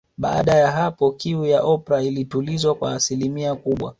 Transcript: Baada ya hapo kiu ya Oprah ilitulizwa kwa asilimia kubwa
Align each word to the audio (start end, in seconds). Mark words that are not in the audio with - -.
Baada 0.17 0.55
ya 0.55 0.71
hapo 0.71 1.11
kiu 1.11 1.45
ya 1.45 1.61
Oprah 1.63 2.05
ilitulizwa 2.05 2.75
kwa 2.75 2.93
asilimia 2.95 3.55
kubwa 3.55 3.89